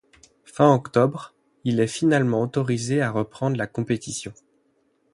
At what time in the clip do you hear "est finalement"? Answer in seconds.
1.79-2.41